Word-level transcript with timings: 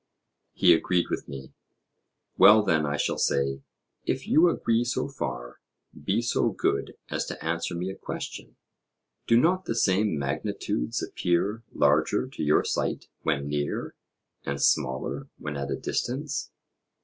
He 0.53 0.73
agreed 0.73 1.11
with 1.11 1.27
me. 1.27 1.53
Well 2.35 2.63
then, 2.63 2.87
I 2.87 2.97
shall 2.97 3.19
say, 3.19 3.61
if 4.03 4.27
you 4.27 4.49
agree 4.49 4.83
so 4.83 5.07
far, 5.07 5.59
be 5.93 6.23
so 6.23 6.49
good 6.49 6.95
as 7.11 7.23
to 7.27 7.45
answer 7.45 7.75
me 7.75 7.91
a 7.91 7.95
question: 7.95 8.55
Do 9.27 9.39
not 9.39 9.65
the 9.65 9.75
same 9.75 10.17
magnitudes 10.17 11.03
appear 11.03 11.61
larger 11.71 12.27
to 12.29 12.41
your 12.41 12.63
sight 12.63 13.09
when 13.21 13.47
near, 13.47 13.93
and 14.43 14.59
smaller 14.59 15.29
when 15.37 15.55
at 15.55 15.69
a 15.69 15.75
distance? 15.75 16.49